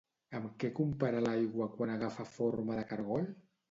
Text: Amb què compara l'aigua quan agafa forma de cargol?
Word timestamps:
Amb 0.37 0.55
què 0.63 0.71
compara 0.79 1.21
l'aigua 1.27 1.71
quan 1.77 1.95
agafa 1.99 2.29
forma 2.35 2.83
de 2.83 2.91
cargol? 2.93 3.35